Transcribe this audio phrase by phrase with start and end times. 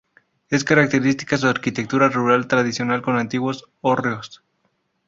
[0.49, 4.41] Es característica su arquitectura rural tradicional con antiguos hórreos.